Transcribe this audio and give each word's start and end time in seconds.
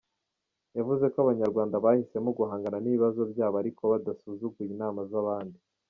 Yavuze 0.77 1.05
ko 1.13 1.17
Abanyarwanda 1.23 1.75
bahisemo 1.85 2.29
guhangana 2.39 2.77
n’ibibazo 2.81 3.21
byabo 3.31 3.55
ariko 3.63 3.81
badasuzuguye 3.91 4.69
inama 4.75 5.01
z’abandi. 5.11 5.57